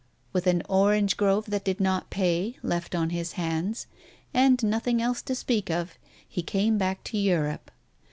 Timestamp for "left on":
2.63-3.11